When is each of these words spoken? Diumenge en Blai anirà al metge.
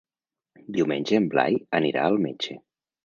Diumenge 0.77 1.19
en 1.19 1.27
Blai 1.35 1.59
anirà 1.81 2.07
al 2.09 2.19
metge. 2.25 2.57